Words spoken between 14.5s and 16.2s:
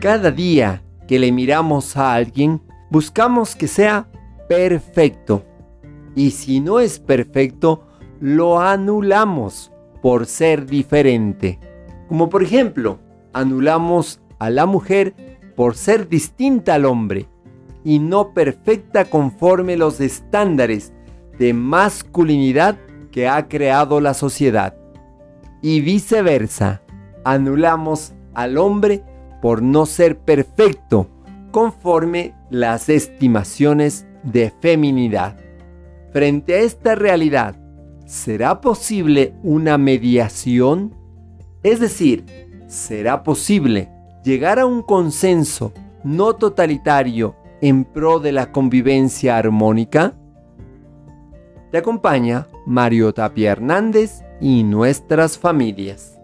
mujer por ser